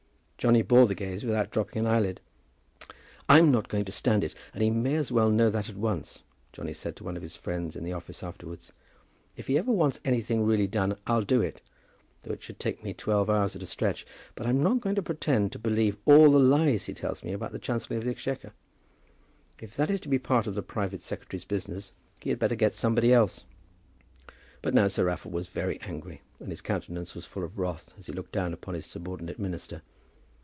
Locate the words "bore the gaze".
0.63-1.23